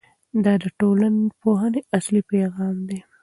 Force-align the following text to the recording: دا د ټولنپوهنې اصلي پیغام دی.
دا 0.43 0.53
د 0.63 0.65
ټولنپوهنې 0.79 1.79
اصلي 1.97 2.21
پیغام 2.31 2.75
دی. 2.89 2.99